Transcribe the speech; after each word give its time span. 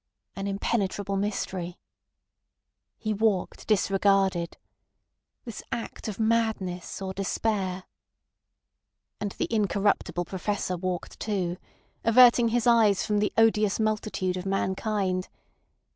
"An 0.35 0.47
impenetrable 0.47 1.15
mystery...." 1.15 1.77
He 3.03 3.13
walked 3.13 3.67
disregarded.... 3.67 4.57
"This 5.45 5.61
act 5.71 6.07
of 6.07 6.19
madness 6.19 7.03
or 7.03 7.13
despair." 7.13 7.83
And 9.19 9.33
the 9.33 9.47
incorruptible 9.53 10.25
Professor 10.25 10.75
walked 10.75 11.19
too, 11.19 11.57
averting 12.03 12.47
his 12.47 12.65
eyes 12.65 13.05
from 13.05 13.19
the 13.19 13.31
odious 13.37 13.79
multitude 13.79 14.37
of 14.37 14.45
mankind. 14.47 15.29